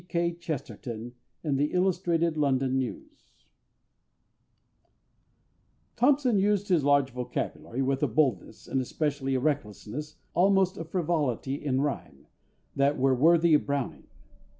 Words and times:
G. 0.01 0.07
K. 0.07 0.31
CHESTERTON, 0.33 1.13
in 1.43 1.57
The 1.57 1.71
Illustrated 1.73 2.35
London 2.35 2.79
News. 2.79 3.37
Thompson 5.95 6.39
used 6.39 6.69
his 6.69 6.83
large 6.83 7.11
vocabulary 7.11 7.83
with 7.83 8.01
a 8.01 8.07
boldness 8.07 8.67
and 8.67 8.81
especially 8.81 9.35
a 9.35 9.39
recklessness, 9.39 10.15
almost 10.33 10.75
a 10.79 10.85
frivolity 10.85 11.53
in 11.53 11.81
rhyme 11.81 12.25
that 12.75 12.97
were 12.97 13.13
worthy 13.13 13.53
of 13.53 13.67
BROWNING. 13.67 14.07